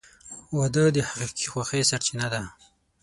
[0.57, 2.41] •واده د حقیقي خوښۍ سرچینه ده.